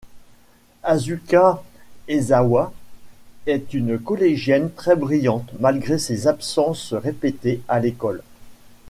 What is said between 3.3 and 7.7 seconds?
est une collégienne très brillante malgré ses absences répétées